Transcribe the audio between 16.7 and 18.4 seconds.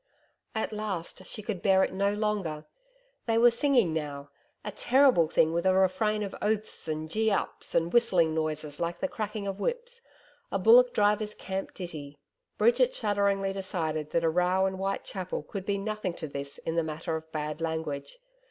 the matter of bad language.